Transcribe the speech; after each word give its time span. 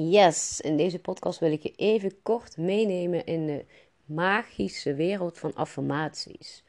Yes, 0.00 0.60
in 0.60 0.76
deze 0.76 0.98
podcast 0.98 1.38
wil 1.38 1.52
ik 1.52 1.62
je 1.62 1.72
even 1.76 2.22
kort 2.22 2.56
meenemen 2.56 3.24
in 3.24 3.46
de 3.46 3.64
magische 4.04 4.94
wereld 4.94 5.38
van 5.38 5.54
affirmaties. 5.54 6.64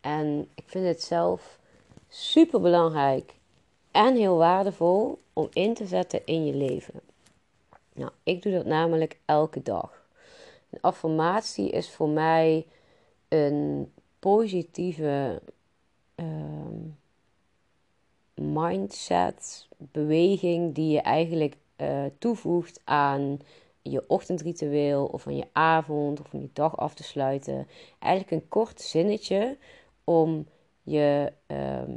En 0.00 0.48
ik 0.54 0.64
vind 0.66 0.86
het 0.86 1.02
zelf 1.02 1.58
super 2.08 2.60
belangrijk 2.60 3.34
en 3.90 4.16
heel 4.16 4.36
waardevol 4.36 5.18
om 5.32 5.48
in 5.52 5.74
te 5.74 5.86
zetten 5.86 6.26
in 6.26 6.46
je 6.46 6.54
leven. 6.54 7.00
Nou, 7.92 8.10
ik 8.22 8.42
doe 8.42 8.52
dat 8.52 8.66
namelijk 8.66 9.18
elke 9.24 9.62
dag. 9.62 10.06
Een 10.70 10.80
affirmatie 10.80 11.70
is 11.70 11.90
voor 11.90 12.08
mij 12.08 12.66
een 13.28 13.92
positieve 14.18 15.42
ehm, 16.14 16.78
mindset, 18.34 19.68
beweging 19.76 20.74
die 20.74 20.90
je 20.90 21.00
eigenlijk 21.00 21.56
uh, 21.76 22.04
toevoegt 22.18 22.80
aan 22.84 23.38
je 23.82 24.04
ochtendritueel 24.08 25.06
of 25.06 25.26
aan 25.26 25.36
je 25.36 25.48
avond 25.52 26.20
of 26.20 26.34
om 26.34 26.40
je 26.40 26.50
dag 26.52 26.76
af 26.76 26.94
te 26.94 27.02
sluiten. 27.02 27.66
Eigenlijk 27.98 28.42
een 28.42 28.48
kort 28.48 28.80
zinnetje 28.80 29.58
om 30.04 30.46
je 30.82 31.32
ehm, 31.46 31.90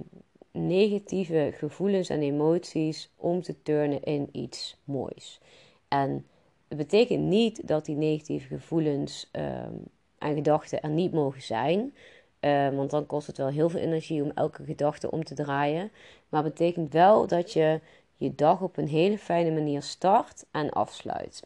negatieve 0.52 1.52
gevoelens 1.54 2.10
en 2.10 2.22
emoties 2.22 3.14
om 3.16 3.42
te 3.42 3.62
turnen 3.62 4.04
in 4.04 4.30
iets 4.32 4.78
moois. 4.84 5.40
En 5.88 6.26
het 6.68 6.78
betekent 6.78 7.23
niet 7.23 7.68
dat 7.68 7.86
die 7.86 7.96
negatieve 7.96 8.48
gevoelens 8.48 9.30
um, 9.32 9.84
en 10.18 10.36
gedachten 10.36 10.82
er 10.82 10.90
niet 10.90 11.12
mogen 11.12 11.42
zijn. 11.42 11.94
Uh, 12.42 12.70
want 12.70 12.90
dan 12.90 13.06
kost 13.06 13.28
het 13.28 13.38
wel 13.38 13.48
heel 13.48 13.70
veel 13.70 13.80
energie 13.80 14.23
om 14.23 14.32
elke 14.36 14.64
gedachte 14.64 15.12
om 15.12 15.23
te 15.23 15.36
draaien. 15.36 15.92
Maar 16.30 16.44
het 16.44 16.54
betekent 16.54 16.94
wel 16.94 17.28
dat 17.28 17.54
je 17.54 17.80
je 18.18 18.36
dag 18.36 18.62
op 18.62 18.78
een 18.78 18.88
hele 18.88 19.18
fijne 19.18 19.52
manier 19.52 19.82
start 19.82 20.46
en 20.52 20.70
afsluit. 20.70 21.44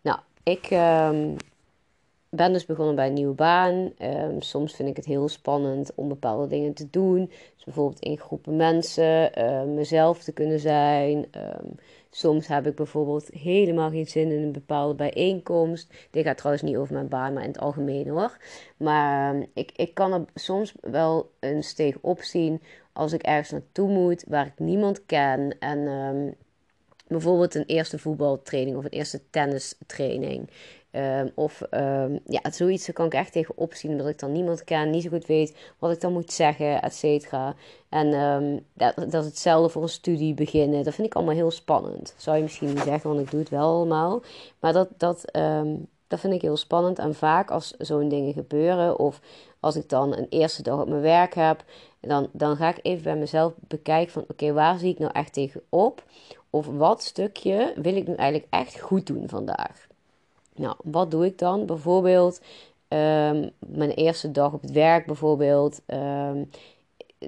Nou, 0.00 0.18
ik 0.42 0.70
um, 0.70 1.36
ben 2.28 2.52
dus 2.52 2.66
begonnen 2.66 2.94
bij 2.94 3.06
een 3.06 3.12
nieuwe 3.12 3.34
baan. 3.34 3.92
Um, 3.98 4.42
soms 4.42 4.74
vind 4.74 4.88
ik 4.88 4.96
het 4.96 5.04
heel 5.04 5.28
spannend 5.28 5.94
om 5.94 6.08
bepaalde 6.08 6.46
dingen 6.46 6.74
te 6.74 6.90
doen. 6.90 7.26
Dus 7.54 7.64
bijvoorbeeld 7.64 8.00
in 8.00 8.18
groepen 8.18 8.56
mensen, 8.56 9.38
uh, 9.38 9.62
mezelf 9.62 10.22
te 10.22 10.32
kunnen 10.32 10.60
zijn. 10.60 11.26
Soms 12.14 12.46
heb 12.46 12.66
ik 12.66 12.74
bijvoorbeeld 12.74 13.28
helemaal 13.32 13.90
geen 13.90 14.06
zin 14.06 14.30
in 14.30 14.42
een 14.42 14.52
bepaalde 14.52 14.94
bijeenkomst. 14.94 15.94
Dit 16.10 16.24
gaat 16.24 16.36
trouwens 16.36 16.64
niet 16.64 16.76
over 16.76 16.94
mijn 16.94 17.08
baan, 17.08 17.32
maar 17.32 17.42
in 17.42 17.48
het 17.48 17.58
algemeen 17.58 18.08
hoor. 18.08 18.36
Maar 18.76 19.46
ik, 19.54 19.72
ik 19.76 19.94
kan 19.94 20.12
er 20.12 20.24
soms 20.34 20.74
wel 20.80 21.30
een 21.40 21.62
steeg 21.62 21.96
opzien 22.00 22.62
als 22.92 23.12
ik 23.12 23.22
ergens 23.22 23.50
naartoe 23.50 23.88
moet 23.88 24.24
waar 24.28 24.46
ik 24.46 24.58
niemand 24.58 25.06
ken. 25.06 25.58
En 25.58 25.78
um, 25.78 26.34
bijvoorbeeld 27.08 27.54
een 27.54 27.66
eerste 27.66 27.98
voetbaltraining 27.98 28.76
of 28.76 28.84
een 28.84 28.90
eerste 28.90 29.20
tennistraining. 29.30 30.50
Um, 30.96 31.30
of 31.34 31.62
um, 31.70 32.20
ja, 32.24 32.40
zoiets 32.50 32.92
kan 32.92 33.06
ik 33.06 33.14
echt 33.14 33.32
tegen 33.32 33.56
opzien, 33.56 33.90
omdat 33.90 34.08
ik 34.08 34.18
dan 34.18 34.32
niemand 34.32 34.64
ken, 34.64 34.90
niet 34.90 35.02
zo 35.02 35.08
goed 35.08 35.26
weet 35.26 35.56
wat 35.78 35.92
ik 35.92 36.00
dan 36.00 36.12
moet 36.12 36.32
zeggen, 36.32 36.82
et 36.82 36.94
cetera. 36.94 37.54
En 37.88 38.14
um, 38.14 38.66
dat, 38.74 38.94
dat 39.10 39.24
hetzelfde 39.24 39.68
voor 39.68 39.82
een 39.82 39.88
studie 39.88 40.34
beginnen. 40.34 40.84
Dat 40.84 40.94
vind 40.94 41.06
ik 41.06 41.14
allemaal 41.14 41.34
heel 41.34 41.50
spannend. 41.50 42.14
Zou 42.16 42.36
je 42.36 42.42
misschien 42.42 42.68
niet 42.68 42.78
zeggen, 42.78 43.10
want 43.10 43.22
ik 43.22 43.30
doe 43.30 43.40
het 43.40 43.48
wel 43.48 43.68
allemaal. 43.68 44.22
Maar 44.60 44.72
dat, 44.72 44.88
dat, 44.96 45.24
dat 46.06 46.20
vind 46.20 46.34
ik 46.34 46.42
heel 46.42 46.56
spannend. 46.56 46.98
En 46.98 47.14
vaak 47.14 47.50
als 47.50 47.74
zo'n 47.78 48.08
dingen 48.08 48.32
gebeuren, 48.32 48.98
of 48.98 49.20
als 49.60 49.76
ik 49.76 49.88
dan 49.88 50.16
een 50.16 50.26
eerste 50.28 50.62
dag 50.62 50.80
op 50.80 50.88
mijn 50.88 51.00
werk 51.00 51.34
heb, 51.34 51.64
dan, 52.00 52.28
dan 52.32 52.56
ga 52.56 52.68
ik 52.68 52.78
even 52.82 53.02
bij 53.02 53.16
mezelf 53.16 53.52
bekijken 53.68 54.12
van 54.12 54.24
oké, 54.28 54.52
waar 54.52 54.78
zie 54.78 54.92
ik 54.92 54.98
nou 54.98 55.12
echt 55.12 55.32
tegen 55.32 55.62
op? 55.68 56.04
Of 56.50 56.66
wat 56.66 57.02
stukje 57.02 57.72
wil 57.76 57.96
ik 57.96 58.06
nu 58.06 58.14
eigenlijk 58.14 58.52
echt 58.52 58.80
goed 58.80 59.06
doen 59.06 59.28
vandaag? 59.28 59.90
Nou, 60.54 60.76
wat 60.82 61.10
doe 61.10 61.26
ik 61.26 61.38
dan? 61.38 61.66
Bijvoorbeeld 61.66 62.40
um, 62.88 63.50
mijn 63.58 63.90
eerste 63.90 64.30
dag 64.30 64.52
op 64.52 64.60
het 64.60 64.72
werk 64.72 65.06
bijvoorbeeld. 65.06 65.80
Um, 65.86 66.50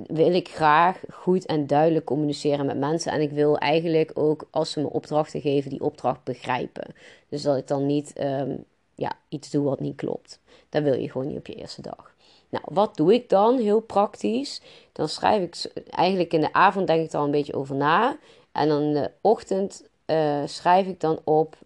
wil 0.06 0.34
ik 0.34 0.48
graag 0.48 1.00
goed 1.10 1.46
en 1.46 1.66
duidelijk 1.66 2.04
communiceren 2.04 2.66
met 2.66 2.78
mensen. 2.78 3.12
En 3.12 3.20
ik 3.20 3.30
wil 3.30 3.58
eigenlijk 3.58 4.10
ook, 4.14 4.48
als 4.50 4.70
ze 4.70 4.80
me 4.80 4.90
opdrachten 4.90 5.40
geven, 5.40 5.70
die 5.70 5.84
opdracht 5.84 6.24
begrijpen. 6.24 6.94
Dus 7.28 7.42
dat 7.42 7.56
ik 7.56 7.66
dan 7.66 7.86
niet 7.86 8.12
um, 8.20 8.64
ja, 8.94 9.12
iets 9.28 9.50
doe 9.50 9.64
wat 9.64 9.80
niet 9.80 9.96
klopt. 9.96 10.40
Dat 10.68 10.82
wil 10.82 10.94
je 10.94 11.10
gewoon 11.10 11.26
niet 11.26 11.38
op 11.38 11.46
je 11.46 11.54
eerste 11.54 11.82
dag. 11.82 12.14
Nou, 12.48 12.64
wat 12.68 12.96
doe 12.96 13.14
ik 13.14 13.28
dan 13.28 13.58
heel 13.58 13.80
praktisch? 13.80 14.60
Dan 14.92 15.08
schrijf 15.08 15.42
ik 15.42 15.72
eigenlijk 15.90 16.32
in 16.32 16.40
de 16.40 16.52
avond 16.52 16.86
denk 16.86 17.04
ik 17.04 17.12
er 17.12 17.18
al 17.18 17.24
een 17.24 17.30
beetje 17.30 17.54
over 17.54 17.74
na. 17.74 18.16
En 18.52 18.68
dan 18.68 18.82
in 18.82 18.92
de 18.92 19.10
ochtend 19.20 19.84
uh, 20.06 20.42
schrijf 20.44 20.86
ik 20.86 21.00
dan 21.00 21.20
op: 21.24 21.56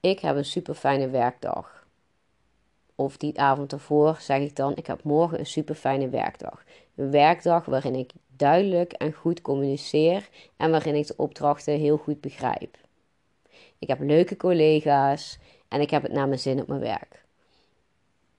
Ik 0.00 0.20
heb 0.20 0.36
een 0.36 0.44
super 0.44 0.74
fijne 0.74 1.08
werkdag. 1.08 1.86
Of 2.94 3.16
die 3.16 3.40
avond 3.40 3.72
ervoor 3.72 4.16
zeg 4.20 4.40
ik 4.40 4.56
dan: 4.56 4.76
Ik 4.76 4.86
heb 4.86 5.02
morgen 5.02 5.38
een 5.38 5.46
super 5.46 5.74
fijne 5.74 6.08
werkdag. 6.08 6.62
Een 6.94 7.10
werkdag 7.10 7.64
waarin 7.64 7.94
ik 7.94 8.12
duidelijk 8.36 8.92
en 8.92 9.12
goed 9.12 9.42
communiceer 9.42 10.28
en 10.56 10.70
waarin 10.70 10.94
ik 10.94 11.06
de 11.06 11.14
opdrachten 11.16 11.78
heel 11.78 11.96
goed 11.96 12.20
begrijp. 12.20 12.76
Ik 13.78 13.88
heb 13.88 14.00
leuke 14.00 14.36
collega's 14.36 15.38
en 15.68 15.80
ik 15.80 15.90
heb 15.90 16.02
het 16.02 16.12
naar 16.12 16.28
mijn 16.28 16.40
zin 16.40 16.60
op 16.60 16.66
mijn 16.66 16.80
werk. 16.80 17.24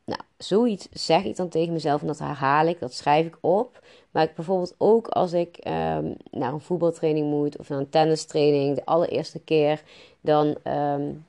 Nou, 0.06 0.22
zoiets 0.38 0.88
zeg 0.92 1.24
ik 1.24 1.36
dan 1.36 1.50
tegen 1.50 1.74
mezelf 1.74 2.02
en 2.02 2.08
dat 2.08 2.20
herhaal 2.20 2.68
ik, 2.68 2.80
dat 2.80 2.94
schrijf 2.94 3.26
ik 3.26 3.38
op. 3.42 3.84
Maar 4.12 4.24
ik 4.24 4.36
bijvoorbeeld 4.36 4.76
ook 4.78 5.08
als 5.08 5.34
ik 5.34 5.58
um, 5.68 6.16
naar 6.32 6.54
een 6.54 6.62
voetbaltraining 6.62 7.30
moet 7.30 7.58
of 7.58 7.70
naar 7.70 7.80
een 7.80 7.90
tennistraining, 7.90 8.76
de 8.76 8.86
allereerste 8.86 9.40
keer, 9.40 9.84
dan, 10.22 10.58
um, 10.64 11.26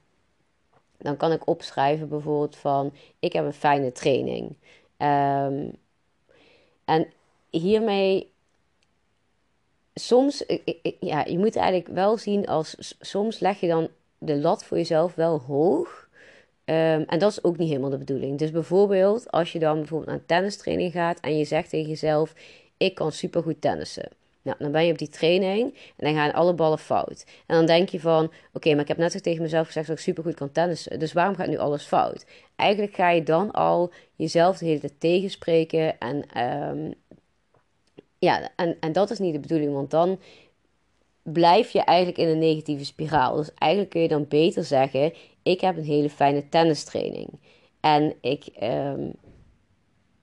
dan 1.02 1.16
kan 1.16 1.32
ik 1.32 1.48
opschrijven 1.48 2.08
bijvoorbeeld 2.08 2.56
van 2.56 2.92
ik 3.18 3.32
heb 3.32 3.44
een 3.44 3.52
fijne 3.52 3.92
training. 3.92 4.56
Um, 4.98 5.74
en 6.84 7.06
hiermee 7.50 8.30
soms, 9.94 10.44
ja, 11.00 11.24
je 11.24 11.38
moet 11.38 11.56
eigenlijk 11.56 11.94
wel 11.94 12.16
zien 12.16 12.46
als 12.46 12.94
soms 13.00 13.38
leg 13.38 13.60
je 13.60 13.68
dan 13.68 13.88
de 14.18 14.36
lat 14.36 14.64
voor 14.64 14.76
jezelf 14.76 15.14
wel 15.14 15.40
hoog. 15.40 16.08
Um, 16.64 17.02
en 17.02 17.18
dat 17.18 17.30
is 17.30 17.44
ook 17.44 17.56
niet 17.56 17.68
helemaal 17.68 17.90
de 17.90 17.98
bedoeling. 17.98 18.38
Dus 18.38 18.50
bijvoorbeeld, 18.50 19.30
als 19.30 19.52
je 19.52 19.58
dan 19.58 19.78
bijvoorbeeld 19.78 20.10
naar 20.10 20.18
een 20.18 20.26
tennistraining 20.26 20.92
gaat 20.92 21.20
en 21.20 21.38
je 21.38 21.44
zegt 21.44 21.70
tegen 21.70 21.88
jezelf: 21.88 22.34
Ik 22.76 22.94
kan 22.94 23.12
supergoed 23.12 23.60
tennissen. 23.60 24.08
Nou, 24.42 24.56
dan 24.58 24.72
ben 24.72 24.84
je 24.84 24.92
op 24.92 24.98
die 24.98 25.08
training 25.08 25.74
en 25.96 26.06
dan 26.06 26.14
gaan 26.14 26.32
alle 26.32 26.54
ballen 26.54 26.78
fout. 26.78 27.24
En 27.46 27.56
dan 27.56 27.66
denk 27.66 27.88
je 27.88 28.00
van: 28.00 28.32
Oké, 28.52 28.70
maar 28.70 28.80
ik 28.80 28.88
heb 28.88 28.96
net 28.96 29.22
tegen 29.22 29.42
mezelf 29.42 29.66
gezegd 29.66 29.86
dat 29.86 29.96
ik 29.96 30.02
supergoed 30.02 30.34
kan 30.34 30.52
tennissen. 30.52 30.98
Dus 30.98 31.12
waarom 31.12 31.34
gaat 31.34 31.48
nu 31.48 31.58
alles 31.58 31.84
fout? 31.84 32.26
Eigenlijk 32.56 32.94
ga 32.94 33.10
je 33.10 33.22
dan 33.22 33.50
al 33.50 33.92
jezelf 34.16 34.58
de 34.58 34.66
hele 34.66 34.80
tijd 34.80 35.00
tegenspreken. 35.00 35.98
En, 35.98 36.42
um, 36.68 36.94
ja, 38.18 38.50
en, 38.56 38.76
en 38.80 38.92
dat 38.92 39.10
is 39.10 39.18
niet 39.18 39.32
de 39.32 39.40
bedoeling, 39.40 39.72
want 39.72 39.90
dan 39.90 40.18
blijf 41.22 41.70
je 41.70 41.80
eigenlijk 41.80 42.18
in 42.18 42.28
een 42.28 42.38
negatieve 42.38 42.84
spiraal. 42.84 43.36
Dus 43.36 43.54
eigenlijk 43.54 43.90
kun 43.90 44.00
je 44.00 44.08
dan 44.08 44.28
beter 44.28 44.64
zeggen: 44.64 45.12
Ik 45.42 45.60
heb 45.60 45.76
een 45.76 45.84
hele 45.84 46.10
fijne 46.10 46.48
tennistraining. 46.48 47.28
En 47.80 48.14
ik, 48.20 48.46
um, 48.62 49.12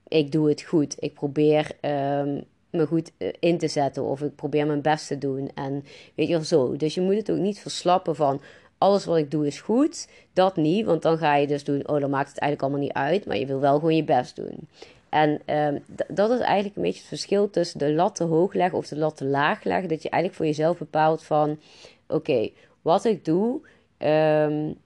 ik 0.08 0.32
doe 0.32 0.50
het 0.50 0.62
goed. 0.62 0.96
Ik 1.00 1.14
probeer 1.14 1.72
um, 1.82 2.44
me 2.72 2.86
goed 2.86 3.12
eh, 3.18 3.34
in 3.40 3.58
te 3.58 3.68
zetten. 3.68 4.04
Of 4.04 4.22
ik 4.22 4.36
probeer 4.36 4.68
mijn 4.68 4.82
best 4.82 5.08
te 5.08 5.18
doen. 5.18 5.52
En 5.56 5.84
weet 6.16 6.28
je 6.28 6.34
wel 6.34 6.44
zo. 6.44 6.76
Dus 6.76 6.94
je 6.94 7.02
moet 7.02 7.16
het 7.16 7.32
ook 7.32 7.38
niet 7.38 7.60
verslappen 7.60 8.16
van. 8.16 8.42
Alles 8.78 9.06
wat 9.06 9.18
ik 9.18 9.32
doe 9.32 9.48
is 9.48 9.62
goed. 9.62 10.08
Dat 10.34 10.56
niet, 10.56 10.86
want 10.86 11.02
dan 11.02 11.18
ga 11.18 11.36
je 11.36 11.48
dus 11.48 11.64
doen. 11.64 11.88
Oh, 11.88 12.00
dan 12.00 12.10
maakt 12.10 12.30
het 12.30 12.40
eigenlijk 12.40 12.62
allemaal 12.62 12.88
niet 12.88 12.98
uit. 12.98 13.26
Maar 13.26 13.38
je 13.38 13.46
wil 13.46 13.60
wel 13.60 13.76
gewoon 13.76 13.96
je 13.96 14.04
best 14.04 14.36
doen. 14.36 14.68
En 15.10 15.42
um, 15.56 15.84
dat 16.08 16.32
is 16.32 16.40
eigenlijk 16.40 16.76
een 16.76 16.82
beetje 16.82 17.00
het 17.00 17.08
verschil 17.08 17.50
tussen 17.50 17.80
de 17.80 17.94
lat 17.94 18.16
te 18.16 18.24
hoog 18.24 18.54
leggen 18.54 18.78
of 18.78 18.88
de 18.88 18.98
lat 18.98 19.18
te 19.18 19.26
laag 19.26 19.64
leggen. 19.64 19.90
Dat 19.90 20.04
je 20.04 20.10
eigenlijk 20.10 20.42
voor 20.42 20.52
jezelf 20.52 20.78
bepaalt 20.78 21.24
van... 21.24 21.60
Oké, 22.08 22.50
wat 22.82 23.06
ik 23.06 23.26
doe... 23.26 23.62
Um, 23.98 24.78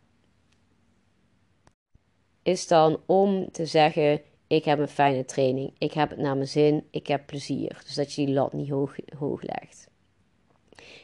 is 2.44 2.68
dan 2.68 3.00
om 3.06 3.52
te 3.52 3.66
zeggen... 3.66 4.22
Ik 4.48 4.66
heb 4.66 4.80
een 4.80 4.88
fijne 4.88 5.26
training. 5.26 5.72
Ik 5.78 5.94
heb 5.94 6.10
het 6.10 6.20
naar 6.20 6.36
mijn 6.36 6.48
zin. 6.48 6.88
Ik 6.92 7.08
heb 7.08 7.26
plezier. 7.26 7.82
Dus 7.86 7.96
dat 7.96 8.14
je 8.14 8.26
die 8.26 8.34
lat 8.34 8.54
niet 8.54 8.70
hoog, 8.70 8.96
hoog 9.18 9.42
legt. 9.42 9.90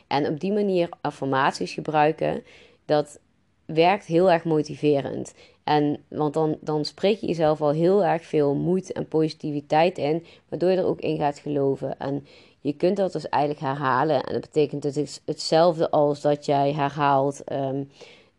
En 0.08 0.28
op 0.28 0.40
die 0.40 0.52
manier 0.52 0.90
affirmaties 1.02 1.74
gebruiken... 1.74 2.44
Dat 2.86 3.20
werkt 3.66 4.06
heel 4.06 4.32
erg 4.32 4.44
motiverend. 4.44 5.34
En, 5.64 6.04
want 6.08 6.34
dan, 6.34 6.58
dan 6.62 6.86
spreek 6.86 7.20
je 7.20 7.28
jezelf 7.28 7.62
al 7.62 7.72
heel 7.72 8.06
erg 8.06 8.26
veel 8.26 8.56
moed 8.56 8.92
en 8.92 9.08
positiviteit 9.08 9.98
in, 9.98 10.26
waardoor 10.50 10.70
je 10.70 10.78
er 10.78 10.86
ook 10.86 11.00
in 11.00 11.18
gaat 11.18 11.40
geloven. 11.40 12.00
En 12.00 12.26
je 12.60 12.74
kunt 12.74 12.98
dat 12.98 13.12
dus 13.12 13.30
eigenlijk 13.30 13.64
herhalen. 13.64 14.24
En 14.24 14.34
dat 14.34 14.42
betekent 14.42 14.84
het 14.84 14.98
is 14.98 15.22
hetzelfde 15.26 15.92
als 15.92 16.22
dat 16.22 16.46
jij 16.46 16.74
herhaalt 16.74 17.52
um, 17.52 17.90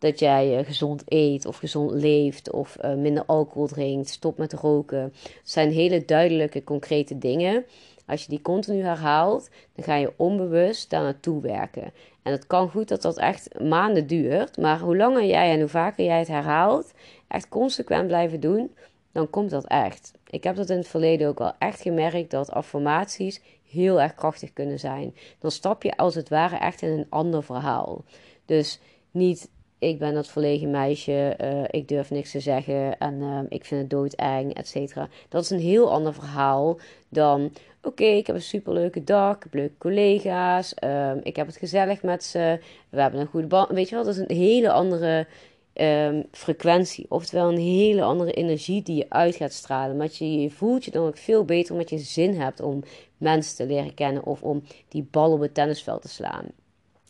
dat 0.01 0.19
jij 0.19 0.59
uh, 0.59 0.65
gezond 0.65 1.03
eet 1.05 1.45
of 1.45 1.57
gezond 1.57 1.91
leeft 1.91 2.51
of 2.51 2.77
uh, 2.81 2.93
minder 2.93 3.23
alcohol 3.25 3.67
drinkt, 3.67 4.09
stop 4.09 4.37
met 4.37 4.53
roken. 4.53 5.01
Het 5.01 5.39
zijn 5.43 5.71
hele 5.71 6.05
duidelijke, 6.05 6.63
concrete 6.63 7.17
dingen. 7.17 7.65
Als 8.05 8.23
je 8.23 8.29
die 8.29 8.41
continu 8.41 8.81
herhaalt, 8.81 9.49
dan 9.75 9.85
ga 9.85 9.95
je 9.95 10.13
onbewust 10.15 10.89
daar 10.89 11.03
naartoe 11.03 11.41
werken. 11.41 11.93
En 12.23 12.31
het 12.31 12.47
kan 12.47 12.69
goed 12.69 12.87
dat 12.87 13.01
dat 13.01 13.17
echt 13.17 13.59
maanden 13.59 14.07
duurt, 14.07 14.57
maar 14.57 14.79
hoe 14.79 14.97
langer 14.97 15.25
jij 15.25 15.51
en 15.51 15.59
hoe 15.59 15.69
vaker 15.69 16.05
jij 16.05 16.19
het 16.19 16.27
herhaalt, 16.27 16.93
echt 17.27 17.49
consequent 17.49 18.07
blijven 18.07 18.39
doen, 18.39 18.75
dan 19.11 19.29
komt 19.29 19.49
dat 19.49 19.67
echt. 19.67 20.11
Ik 20.29 20.43
heb 20.43 20.55
dat 20.55 20.69
in 20.69 20.77
het 20.77 20.87
verleden 20.87 21.27
ook 21.27 21.39
al 21.39 21.53
echt 21.59 21.81
gemerkt 21.81 22.31
dat 22.31 22.51
affirmaties 22.51 23.41
heel 23.69 24.01
erg 24.01 24.13
krachtig 24.13 24.53
kunnen 24.53 24.79
zijn. 24.79 25.15
Dan 25.39 25.51
stap 25.51 25.83
je 25.83 25.97
als 25.97 26.15
het 26.15 26.29
ware 26.29 26.57
echt 26.57 26.81
in 26.81 26.89
een 26.89 27.07
ander 27.09 27.43
verhaal. 27.43 28.03
Dus 28.45 28.79
niet 29.11 29.49
ik 29.81 29.99
ben 29.99 30.13
dat 30.13 30.27
verlegen 30.27 30.71
meisje, 30.71 31.37
uh, 31.41 31.63
ik 31.69 31.87
durf 31.87 32.09
niks 32.09 32.31
te 32.31 32.39
zeggen 32.39 32.97
en 32.97 33.13
uh, 33.13 33.39
ik 33.49 33.65
vind 33.65 33.81
het 33.81 33.89
doodeng, 33.89 34.53
et 34.53 34.67
cetera. 34.67 35.09
Dat 35.29 35.43
is 35.43 35.49
een 35.49 35.59
heel 35.59 35.91
ander 35.91 36.13
verhaal 36.13 36.79
dan, 37.09 37.51
oké, 37.83 38.03
ik 38.03 38.27
heb 38.27 38.35
een 38.35 38.41
superleuke 38.41 39.03
dag, 39.03 39.35
ik 39.35 39.43
heb 39.43 39.53
leuke 39.53 39.77
collega's, 39.77 40.73
uh, 40.83 41.11
ik 41.23 41.35
heb 41.35 41.47
het 41.47 41.57
gezellig 41.57 42.03
met 42.03 42.23
ze, 42.23 42.59
we 42.89 43.01
hebben 43.01 43.19
een 43.19 43.27
goede 43.27 43.47
band. 43.47 43.69
Weet 43.69 43.89
je 43.89 43.95
wel, 43.95 44.03
dat 44.03 44.13
is 44.15 44.19
een 44.19 44.35
hele 44.35 44.71
andere 44.71 45.27
um, 45.73 46.25
frequentie, 46.31 47.05
oftewel 47.09 47.49
een 47.49 47.57
hele 47.57 48.01
andere 48.01 48.31
energie 48.31 48.81
die 48.81 48.95
je 48.95 49.09
uit 49.09 49.35
gaat 49.35 49.53
stralen. 49.53 49.97
Maar 49.97 50.09
je, 50.11 50.41
je 50.41 50.49
voelt 50.49 50.85
je 50.85 50.91
dan 50.91 51.07
ook 51.07 51.17
veel 51.17 51.45
beter 51.45 51.73
omdat 51.73 51.89
je 51.89 51.97
zin 51.97 52.39
hebt 52.39 52.61
om 52.61 52.83
mensen 53.17 53.55
te 53.55 53.65
leren 53.65 53.93
kennen 53.93 54.25
of 54.25 54.43
om 54.43 54.63
die 54.87 55.07
bal 55.11 55.31
op 55.31 55.39
het 55.39 55.53
tennisveld 55.53 56.01
te 56.01 56.09
slaan. 56.09 56.45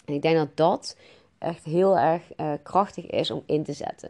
En 0.06 0.14
ik 0.14 0.22
denk 0.22 0.38
dat 0.38 0.58
dat 0.58 0.98
echt 1.42 1.64
heel 1.64 1.98
erg 1.98 2.22
uh, 2.38 2.54
krachtig 2.64 3.06
is 3.06 3.32
om 3.32 3.44
in 3.46 3.64
te 3.64 3.74
zetten. 3.74 4.10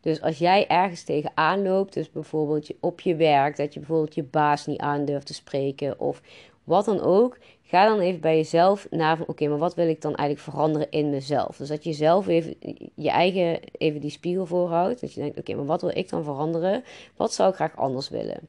Dus 0.00 0.20
als 0.22 0.38
jij 0.38 0.66
ergens 0.68 1.02
tegenaan 1.02 1.62
loopt, 1.62 1.92
dus 1.92 2.10
bijvoorbeeld 2.10 2.70
op 2.80 3.00
je 3.00 3.16
werk, 3.16 3.56
dat 3.56 3.74
je 3.74 3.80
bijvoorbeeld 3.80 4.14
je 4.14 4.22
baas 4.22 4.66
niet 4.66 4.80
aan 4.80 5.04
durft 5.04 5.26
te 5.26 5.34
spreken 5.34 6.00
of 6.00 6.22
wat 6.64 6.84
dan 6.84 7.00
ook, 7.00 7.38
ga 7.62 7.86
dan 7.86 8.00
even 8.00 8.20
bij 8.20 8.36
jezelf 8.36 8.86
na 8.90 9.16
van 9.16 9.26
oké, 9.26 9.48
maar 9.48 9.58
wat 9.58 9.74
wil 9.74 9.88
ik 9.88 10.00
dan 10.00 10.14
eigenlijk 10.14 10.50
veranderen 10.50 10.90
in 10.90 11.10
mezelf? 11.10 11.56
Dus 11.56 11.68
dat 11.68 11.84
je 11.84 11.92
zelf 11.92 12.26
even 12.26 12.54
je 12.94 13.10
eigen 13.10 13.60
even 13.72 14.00
die 14.00 14.10
spiegel 14.10 14.46
voorhoudt, 14.46 15.00
dat 15.00 15.12
je 15.12 15.20
denkt 15.20 15.38
oké, 15.38 15.54
maar 15.54 15.66
wat 15.66 15.80
wil 15.80 15.96
ik 15.96 16.08
dan 16.08 16.24
veranderen? 16.24 16.84
Wat 17.16 17.32
zou 17.32 17.48
ik 17.48 17.54
graag 17.54 17.76
anders 17.76 18.08
willen? 18.08 18.48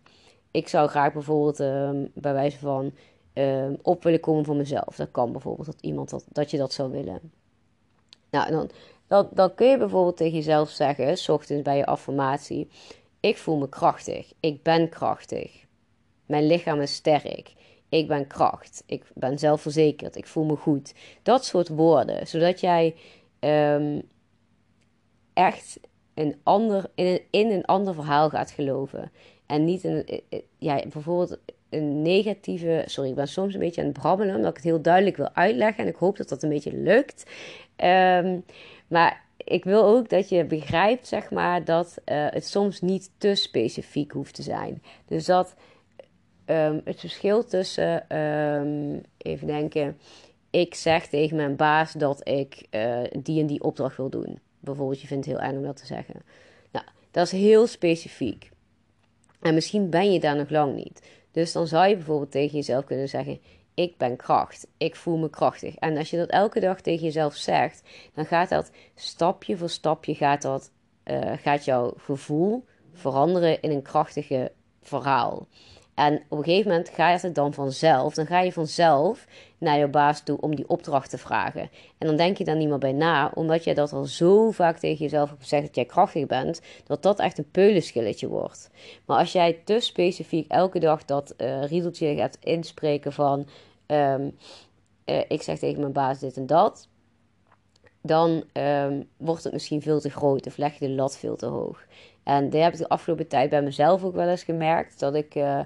Ik 0.52 0.68
zou 0.68 0.90
graag 0.90 1.14
bijvoorbeeld 1.14 1.60
um, 1.60 2.12
bij 2.14 2.34
wijze 2.34 2.58
van 2.58 2.92
um, 3.34 3.78
op 3.82 4.04
willen 4.04 4.20
komen 4.20 4.46
voor 4.46 4.56
mezelf. 4.56 4.96
Dat 4.96 5.12
kan 5.12 5.32
bijvoorbeeld 5.32 5.66
dat 5.66 5.82
iemand 5.82 6.10
dat, 6.10 6.26
dat 6.30 6.52
je 6.52 6.58
dat 6.58 6.74
zou 6.74 6.92
willen. 6.92 7.32
Nou, 8.34 8.52
dan, 8.52 8.70
dan, 9.08 9.30
dan 9.32 9.54
kun 9.54 9.68
je 9.68 9.78
bijvoorbeeld 9.78 10.18
tegen 10.18 10.38
jezelf 10.38 10.70
zeggen, 10.70 11.18
s 11.18 11.30
ochtends 11.30 11.64
bij 11.64 11.78
je 11.78 11.86
affirmatie: 11.86 12.70
Ik 13.20 13.38
voel 13.38 13.58
me 13.58 13.70
krachtig. 13.70 14.34
Ik 14.40 14.64
ben 14.64 14.90
krachtig. 14.90 15.66
Mijn 16.26 16.48
lichaam 16.48 16.82
is 16.82 16.94
sterk. 16.94 17.54
Ik 17.90 18.08
ben 18.08 18.28
kracht. 18.28 18.84
Ik 18.86 19.06
ben 19.14 19.40
zelfverzekerd. 19.40 20.16
Ik 20.16 20.28
voel 20.28 20.44
me 20.44 20.56
goed. 20.56 20.94
Dat 21.24 21.46
soort 21.46 21.68
woorden. 21.68 22.28
Zodat 22.28 22.60
jij 22.60 22.96
um, 23.40 24.02
echt 25.34 25.80
een 26.14 26.40
ander, 26.44 26.90
in, 26.96 27.06
een, 27.06 27.22
in 27.32 27.52
een 27.52 27.66
ander 27.66 27.94
verhaal 27.94 28.30
gaat 28.30 28.52
geloven. 28.52 29.12
En 29.46 29.66
niet 29.66 29.84
in, 29.84 30.22
ja, 30.58 30.84
bijvoorbeeld 30.90 31.38
een 31.74 32.02
negatieve. 32.02 32.84
Sorry, 32.86 33.10
ik 33.10 33.16
ben 33.16 33.28
soms 33.28 33.54
een 33.54 33.60
beetje 33.60 33.82
aan 33.82 33.88
het 33.88 34.00
brabbelen, 34.00 34.36
omdat 34.36 34.50
ik 34.50 34.56
het 34.56 34.66
heel 34.66 34.82
duidelijk 34.82 35.18
wil 35.18 35.30
uitleggen. 35.34 35.84
En 35.84 35.90
ik 35.90 35.96
hoop 35.96 36.18
dat 36.18 36.30
dat 36.30 36.44
een 36.44 36.50
beetje 36.50 36.78
lukt. 36.78 37.24
Um, 37.78 38.46
maar 38.88 39.22
ik 39.38 39.64
wil 39.64 39.84
ook 39.84 40.10
dat 40.10 40.30
je 40.30 40.46
begrijpt, 40.46 41.08
zeg 41.08 41.32
maar, 41.32 41.66
dat 41.66 41.98
uh, 42.06 42.28
het 42.30 42.46
soms 42.46 42.82
niet 42.82 43.12
te 43.18 43.36
specifiek 43.36 44.12
hoeft 44.12 44.36
te 44.36 44.42
zijn. 44.42 44.82
Dus 45.08 45.26
dat 45.26 45.56
um, 46.46 46.82
het 46.84 47.00
verschil 47.00 47.46
tussen, 47.46 48.18
um, 48.18 49.02
even 49.18 49.48
denken, 49.48 49.98
ik 50.50 50.76
zeg 50.76 51.08
tegen 51.08 51.36
mijn 51.36 51.56
baas 51.56 51.94
dat 51.94 52.28
ik 52.28 52.68
uh, 52.72 53.00
die 53.20 53.42
en 53.42 53.48
die 53.48 53.64
opdracht 53.64 53.98
wil 53.98 54.10
doen. 54.10 54.40
Bijvoorbeeld, 54.60 55.02
je 55.02 55.08
vindt 55.08 55.26
het 55.26 55.38
heel 55.38 55.48
eng 55.48 55.58
om 55.58 55.64
dat 55.64 55.78
te 55.78 55.86
zeggen. 55.86 56.16
Nou, 56.72 56.86
dat 57.12 57.26
is 57.26 57.32
heel 57.32 57.68
specifiek. 57.68 58.50
En 59.42 59.54
misschien 59.54 59.90
ben 59.90 60.12
je 60.12 60.20
daar 60.20 60.36
nog 60.36 60.50
lang 60.50 60.76
niet. 60.76 61.02
Dus 61.34 61.52
dan 61.52 61.68
zou 61.68 61.88
je 61.88 61.96
bijvoorbeeld 61.96 62.32
tegen 62.32 62.56
jezelf 62.56 62.86
kunnen 62.86 63.10
zeggen: 63.10 63.40
Ik 63.74 63.98
ben 63.98 64.16
kracht. 64.16 64.68
Ik 64.78 64.96
voel 64.96 65.18
me 65.18 65.30
krachtig. 65.30 65.76
En 65.76 65.98
als 65.98 66.10
je 66.10 66.18
dat 66.18 66.30
elke 66.30 66.60
dag 66.60 66.82
tegen 66.82 67.04
jezelf 67.04 67.36
zegt, 67.36 67.82
dan 68.14 68.26
gaat 68.26 68.50
dat 68.50 68.72
stapje 68.96 69.58
voor 69.58 69.70
stapje 69.70 70.16
gaat 70.16 70.42
dat, 70.42 70.72
uh, 71.06 71.32
gaat 71.38 71.66
jouw 71.66 71.94
gevoel 71.98 72.66
veranderen 72.94 73.62
in 73.62 73.72
een 73.72 73.82
krachtige 73.82 74.52
verhaal. 74.82 75.48
En 75.94 76.24
op 76.28 76.38
een 76.38 76.44
gegeven 76.44 76.72
moment 76.72 76.90
gaat 76.90 77.22
het 77.22 77.36
dan 77.36 77.54
vanzelf. 77.54 78.14
Dan 78.14 78.26
ga 78.26 78.40
je 78.40 78.52
vanzelf 78.52 79.26
naar 79.58 79.78
je 79.78 79.88
baas 79.88 80.24
toe 80.24 80.42
om 80.42 80.56
die 80.56 80.70
opdracht 80.70 81.10
te 81.10 81.18
vragen. 81.18 81.70
En 81.98 82.08
dan 82.08 82.16
denk 82.16 82.38
je 82.38 82.44
daar 82.44 82.56
niet 82.56 82.70
meer 82.70 82.78
bij 82.78 82.92
na, 82.92 83.32
omdat 83.34 83.64
je 83.64 83.74
dat 83.74 83.94
al 83.94 84.06
zo 84.06 84.52
vaak 84.52 84.78
tegen 84.78 85.04
jezelf 85.04 85.30
hebt 85.30 85.42
gezegd 85.42 85.66
dat 85.66 85.76
jij 85.76 85.86
krachtig 85.86 86.26
bent, 86.26 86.62
dat 86.86 87.04
dat 87.04 87.20
echt 87.20 87.38
een 87.38 87.52
peulenschilletje 87.52 88.28
wordt. 88.28 88.70
Maar 89.06 89.18
als 89.18 89.32
jij 89.32 89.62
te 89.64 89.80
specifiek 89.80 90.52
elke 90.52 90.80
dag 90.80 91.06
dat 91.06 91.34
uh, 91.38 91.66
riedeltje 91.66 92.16
gaat 92.16 92.38
inspreken 92.40 93.14
van: 93.14 93.48
um, 93.88 94.36
uh, 95.06 95.22
ik 95.28 95.42
zeg 95.42 95.60
tegen 95.60 95.80
mijn 95.80 95.94
baas 95.94 96.20
dit 96.20 96.38
en 96.38 96.46
dat. 96.46 96.88
Dan 98.02 98.44
um, 98.54 99.10
wordt 99.18 99.44
het 99.44 99.54
misschien 99.54 99.82
veel 99.82 100.00
te 100.00 100.10
groot 100.10 100.46
of 100.46 100.58
leg 100.58 100.80
je 100.80 100.88
de 100.88 100.94
lat 100.94 101.18
veel 101.18 101.36
te 101.36 101.46
hoog. 101.46 101.86
En 102.24 102.50
dat 102.50 102.62
heb 102.62 102.74
ik 102.74 102.80
de 102.80 102.90
afgelopen 102.90 103.28
tijd 103.28 103.50
bij 103.50 103.62
mezelf 103.62 104.04
ook 104.04 104.16
wel 104.16 104.28
eens 104.28 104.44
gemerkt. 104.44 105.00
Dat 105.00 105.16
ik 105.16 105.36
uh, 105.36 105.60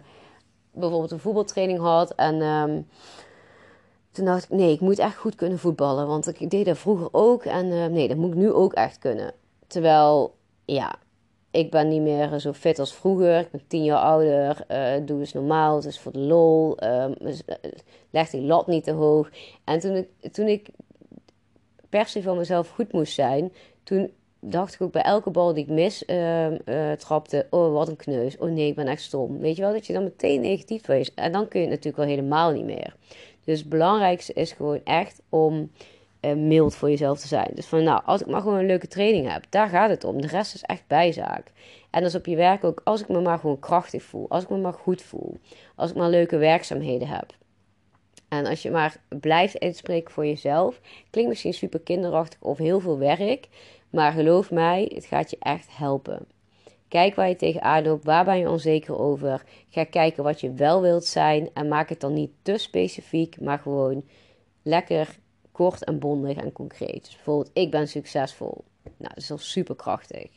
bijvoorbeeld 0.72 1.12
een 1.12 1.20
voetbaltraining 1.20 1.80
had. 1.80 2.16
En 2.16 2.42
um, 2.42 2.88
toen 4.12 4.26
dacht 4.26 4.44
ik, 4.44 4.50
nee, 4.50 4.72
ik 4.72 4.80
moet 4.80 5.00
echt 5.00 5.16
goed 5.16 5.36
kunnen 5.36 5.60
voetballen. 5.60 6.08
Want 6.08 6.28
ik 6.28 6.50
deed 6.50 6.66
dat 6.66 6.78
vroeger 6.78 7.10
ook. 7.12 7.46
En 7.46 7.66
uh, 7.66 7.86
nee, 7.86 8.08
dat 8.08 8.18
moet 8.18 8.32
ik 8.32 8.38
nu 8.38 8.52
ook 8.52 8.74
echt 8.74 8.98
kunnen. 8.98 9.34
Terwijl, 9.68 10.36
ja, 10.66 10.96
ik 11.52 11.72
ben 11.72 11.88
niet 11.88 12.02
meer 12.02 12.40
zo 12.40 12.54
fit 12.54 12.80
als 12.80 12.96
vroeger. 12.96 13.40
Ik 13.40 13.52
ben 13.52 13.68
tien 13.68 13.84
jaar 13.84 14.00
ouder. 14.00 14.66
Uh, 14.68 15.06
doe 15.06 15.20
dus 15.20 15.34
normaal. 15.34 15.76
Het 15.76 15.86
is 15.86 16.00
voor 16.00 16.12
de 16.12 16.20
lol. 16.20 16.84
Uh, 16.84 17.06
leg 18.10 18.30
die 18.30 18.42
lat 18.42 18.68
niet 18.68 18.84
te 18.84 18.92
hoog. 18.92 19.30
En 19.64 19.80
toen 19.80 19.96
ik, 19.96 20.32
toen 20.32 20.48
ik 20.48 20.70
per 21.90 22.06
se 22.06 22.22
van 22.22 22.38
mezelf 22.38 22.70
goed 22.70 22.92
moest 22.92 23.14
zijn, 23.14 23.54
toen 23.84 24.12
dacht 24.40 24.74
ik 24.74 24.82
ook 24.82 24.92
bij 24.92 25.02
elke 25.02 25.30
bal 25.30 25.54
die 25.54 25.64
ik 25.64 25.70
mis 25.70 26.04
uh, 26.08 26.48
trapte, 26.98 27.48
oh 27.50 27.74
wat 27.74 27.88
een 27.88 27.96
kneus, 27.96 28.38
oh 28.38 28.50
nee, 28.50 28.68
ik 28.68 28.76
ben 28.76 28.88
echt 28.88 29.02
stom. 29.02 29.40
Weet 29.40 29.56
je 29.56 29.62
wel, 29.62 29.74
dat 29.74 29.88
je 29.88 29.94
dan 29.94 30.04
meteen 30.04 30.42
negatief 30.42 30.86
wees. 30.86 31.14
En 31.14 31.32
dan 31.32 31.48
kun 31.48 31.60
je 31.60 31.66
het 31.66 31.76
natuurlijk 31.76 32.04
wel 32.04 32.16
helemaal 32.16 32.52
niet 32.52 32.66
meer. 32.66 32.96
Dus 33.44 33.60
het 33.60 33.70
belangrijkste 33.70 34.34
is 34.34 34.52
gewoon 34.52 34.82
echt 34.84 35.22
om 35.30 35.72
uh, 36.22 36.34
mild 36.34 36.76
voor 36.76 36.90
jezelf 36.90 37.20
te 37.20 37.28
zijn. 37.28 37.52
Dus 37.54 37.66
van 37.66 37.84
nou, 37.84 38.02
als 38.06 38.22
ik 38.22 38.28
maar 38.28 38.42
gewoon 38.42 38.58
een 38.58 38.66
leuke 38.66 38.88
training 38.88 39.32
heb, 39.32 39.44
daar 39.50 39.70
gaat 39.70 39.90
het 39.90 40.04
om. 40.04 40.22
De 40.22 40.28
rest 40.28 40.54
is 40.54 40.62
echt 40.62 40.84
bijzaak. 40.88 41.52
En 41.90 42.02
dat 42.02 42.10
is 42.10 42.16
op 42.16 42.26
je 42.26 42.36
werk 42.36 42.64
ook, 42.64 42.82
als 42.84 43.02
ik 43.02 43.08
me 43.08 43.22
maar 43.22 43.40
gewoon 43.40 43.60
krachtig 43.60 44.04
voel, 44.04 44.26
als 44.30 44.44
ik 44.44 44.50
me 44.50 44.58
maar 44.58 44.74
goed 44.74 45.02
voel, 45.02 45.38
als 45.76 45.90
ik 45.90 45.96
maar 45.96 46.10
leuke 46.10 46.38
werkzaamheden 46.38 47.08
heb. 47.08 47.34
En 48.28 48.46
als 48.46 48.62
je 48.62 48.72
maar 48.72 48.98
blijft 49.20 49.56
inspreken 49.56 50.14
voor 50.14 50.26
jezelf, 50.26 50.82
klinkt 51.10 51.30
misschien 51.30 51.54
super 51.54 51.80
kinderachtig 51.80 52.42
of 52.42 52.58
heel 52.58 52.80
veel 52.80 52.98
werk. 52.98 53.48
Maar 53.90 54.12
geloof 54.12 54.52
mij, 54.52 54.92
het 54.94 55.06
gaat 55.06 55.30
je 55.30 55.38
echt 55.40 55.78
helpen. 55.78 56.28
Kijk 56.88 57.16
waar 57.16 57.30
je 57.30 57.36
tegenaan 57.36 57.84
loopt, 57.84 58.04
waar 58.04 58.26
ben 58.26 58.38
je 58.38 58.50
onzeker 58.50 59.00
over. 59.00 59.44
Ga 59.70 59.84
kijken 59.84 60.24
wat 60.24 60.42
je 60.42 60.54
wel 60.54 60.82
wilt 60.82 61.06
zijn 61.06 61.50
en 61.54 61.68
maak 61.68 61.90
het 61.90 62.00
dan 62.00 62.14
niet 62.14 62.32
te 62.42 62.58
specifiek, 62.58 63.42
maar 63.42 63.60
gewoon 63.60 64.04
lekker 64.64 65.18
kort 65.52 65.84
en 65.84 66.00
bondig 66.00 66.38
en 66.38 66.52
concreet. 66.52 67.06
Dus 67.06 67.16
bijvoorbeeld, 67.16 67.50
ik 67.54 67.72
ben 67.72 67.88
succesvol. 67.88 68.64
Nou, 68.84 69.14
dat 69.14 69.18
is 69.18 69.32
al 69.32 69.38
super 69.38 69.76
krachtig. 69.76 70.30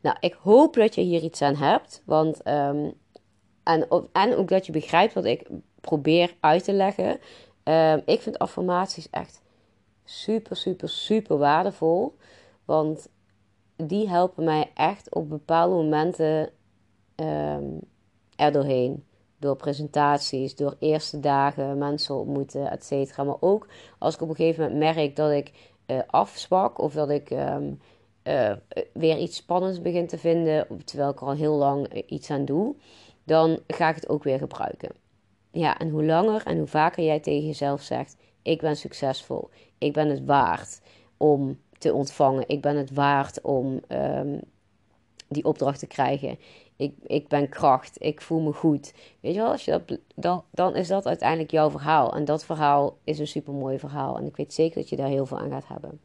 Nou, 0.00 0.16
ik 0.20 0.36
hoop 0.42 0.74
dat 0.74 0.94
je 0.94 1.00
hier 1.00 1.22
iets 1.22 1.42
aan 1.42 1.56
hebt, 1.56 2.02
want 2.04 2.48
um, 2.48 2.94
en, 3.66 3.88
en 4.12 4.36
ook 4.36 4.48
dat 4.48 4.66
je 4.66 4.72
begrijpt 4.72 5.14
wat 5.14 5.24
ik 5.24 5.48
probeer 5.86 6.34
uit 6.40 6.64
te 6.64 6.72
leggen. 6.72 7.18
Um, 7.64 8.02
ik 8.04 8.20
vind 8.20 8.38
affirmaties 8.38 9.10
echt 9.10 9.42
super, 10.04 10.56
super, 10.56 10.88
super 10.88 11.38
waardevol. 11.38 12.16
Want 12.64 13.08
die 13.76 14.08
helpen 14.08 14.44
mij 14.44 14.70
echt 14.74 15.14
op 15.14 15.28
bepaalde 15.28 15.74
momenten 15.74 16.50
um, 17.16 17.80
er 18.36 18.52
doorheen. 18.52 19.04
Door 19.38 19.56
presentaties, 19.56 20.56
door 20.56 20.76
eerste 20.78 21.20
dagen 21.20 21.78
mensen 21.78 22.14
ontmoeten, 22.14 22.70
et 22.70 22.84
cetera. 22.84 23.24
Maar 23.24 23.40
ook 23.40 23.66
als 23.98 24.14
ik 24.14 24.20
op 24.20 24.28
een 24.28 24.36
gegeven 24.36 24.62
moment 24.62 24.96
merk 24.96 25.16
dat 25.16 25.30
ik 25.30 25.52
uh, 25.86 26.00
afzwak 26.06 26.78
of 26.78 26.92
dat 26.92 27.10
ik 27.10 27.30
um, 27.30 27.80
uh, 28.24 28.52
weer 28.92 29.18
iets 29.18 29.36
spannends 29.36 29.82
begin 29.82 30.06
te 30.06 30.18
vinden, 30.18 30.66
terwijl 30.84 31.10
ik 31.10 31.20
er 31.20 31.26
al 31.26 31.34
heel 31.34 31.54
lang 31.54 31.94
uh, 31.94 32.02
iets 32.06 32.30
aan 32.30 32.44
doe, 32.44 32.74
dan 33.24 33.58
ga 33.66 33.88
ik 33.88 33.94
het 33.94 34.08
ook 34.08 34.22
weer 34.22 34.38
gebruiken. 34.38 34.90
Ja, 35.56 35.78
en 35.78 35.88
hoe 35.88 36.04
langer 36.04 36.42
en 36.44 36.58
hoe 36.58 36.66
vaker 36.66 37.04
jij 37.04 37.20
tegen 37.20 37.46
jezelf 37.46 37.82
zegt: 37.82 38.16
Ik 38.42 38.60
ben 38.60 38.76
succesvol, 38.76 39.48
ik 39.78 39.92
ben 39.92 40.08
het 40.08 40.24
waard 40.24 40.80
om 41.16 41.58
te 41.78 41.92
ontvangen. 41.92 42.44
Ik 42.48 42.60
ben 42.60 42.76
het 42.76 42.92
waard 42.92 43.40
om 43.40 43.80
um, 43.88 44.40
die 45.28 45.44
opdracht 45.44 45.78
te 45.78 45.86
krijgen. 45.86 46.38
ik, 46.76 46.94
ik 47.06 47.28
ben 47.28 47.48
kracht, 47.48 48.02
ik 48.02 48.20
voel 48.20 48.40
me 48.40 48.52
goed. 48.52 48.94
Weet 49.20 49.34
je 49.34 49.40
wel, 49.40 49.50
als 49.50 49.64
je 49.64 49.70
dat, 49.70 49.98
dan, 50.14 50.44
dan 50.50 50.74
is 50.74 50.88
dat 50.88 51.06
uiteindelijk 51.06 51.50
jouw 51.50 51.70
verhaal. 51.70 52.14
En 52.14 52.24
dat 52.24 52.44
verhaal 52.44 52.96
is 53.04 53.18
een 53.18 53.26
super 53.26 53.52
mooi 53.52 53.78
verhaal. 53.78 54.18
En 54.18 54.26
ik 54.26 54.36
weet 54.36 54.52
zeker 54.52 54.80
dat 54.80 54.88
je 54.88 54.96
daar 54.96 55.08
heel 55.08 55.26
veel 55.26 55.38
aan 55.38 55.50
gaat 55.50 55.68
hebben. 55.68 56.00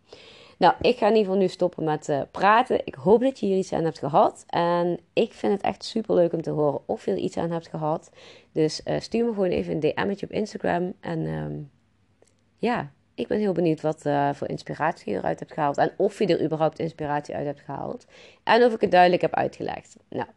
Nou, 0.62 0.74
ik 0.82 0.98
ga 0.98 1.08
in 1.08 1.12
ieder 1.16 1.26
geval 1.26 1.42
nu 1.42 1.48
stoppen 1.48 1.84
met 1.84 2.10
uh, 2.10 2.22
praten. 2.32 2.86
Ik 2.86 2.96
hoop 2.96 3.22
dat 3.22 3.40
je 3.40 3.46
hier 3.46 3.58
iets 3.58 3.74
aan 3.74 3.84
hebt 3.84 4.00
gehad. 4.00 4.44
En 4.48 5.00
ik 5.14 5.34
vind 5.34 5.54
het 5.54 5.62
echt 5.62 5.84
super 5.84 6.16
leuk 6.16 6.34
om 6.34 6.42
te 6.42 6.50
horen 6.50 6.82
of 6.86 7.06
je 7.06 7.12
er 7.12 7.18
iets 7.18 7.38
aan 7.38 7.52
hebt 7.52 7.68
gehad. 7.68 8.12
Dus 8.52 8.82
uh, 8.86 9.00
stuur 9.00 9.26
me 9.26 9.34
gewoon 9.34 9.50
even 9.50 9.74
een 9.74 9.80
DM'tje 9.80 10.26
op 10.26 10.32
Instagram. 10.32 10.94
En 11.00 11.20
um, 11.20 11.72
ja, 12.58 12.92
ik 13.16 13.28
ben 13.28 13.40
heel 13.40 13.54
benieuwd 13.54 13.82
wat 13.82 14.06
uh, 14.06 14.34
voor 14.34 14.50
inspiratie 14.50 15.12
je 15.12 15.18
eruit 15.18 15.40
hebt 15.40 15.54
gehaald. 15.54 15.78
En 15.78 15.92
of 15.98 16.20
je 16.20 16.28
er 16.28 16.44
überhaupt 16.44 16.80
inspiratie 16.80 17.36
uit 17.36 17.46
hebt 17.46 17.62
gehaald. 17.62 18.06
En 18.44 18.64
of 18.64 18.74
ik 18.74 18.82
het 18.82 18.92
duidelijk 18.92 19.22
heb 19.22 19.34
uitgelegd. 19.34 19.98
Nou, 20.10 20.28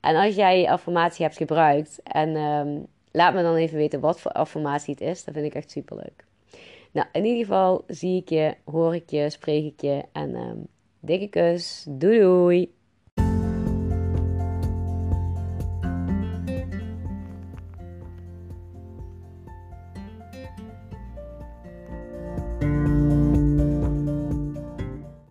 en 0.00 0.16
als 0.16 0.34
jij 0.34 0.68
affirmatie 0.68 1.24
hebt 1.24 1.36
gebruikt. 1.36 2.00
En 2.02 2.36
um, 2.36 2.86
laat 3.10 3.34
me 3.34 3.42
dan 3.42 3.54
even 3.54 3.76
weten 3.76 4.00
wat 4.00 4.20
voor 4.20 4.32
affirmatie 4.32 4.94
het 4.94 5.02
is. 5.02 5.24
Dat 5.24 5.34
vind 5.34 5.46
ik 5.46 5.54
echt 5.54 5.70
super 5.70 5.96
leuk. 5.96 6.24
Nou, 6.96 7.08
in 7.12 7.24
ieder 7.24 7.44
geval 7.44 7.84
zie 7.86 8.20
ik 8.20 8.28
je, 8.28 8.54
hoor 8.64 8.94
ik 8.94 9.10
je, 9.10 9.30
spreek 9.30 9.64
ik 9.64 9.80
je. 9.80 10.04
En 10.12 10.34
um, 10.34 10.66
dikke 11.00 11.28
kus. 11.28 11.86
Doei 11.88 12.18
doei. 12.18 12.74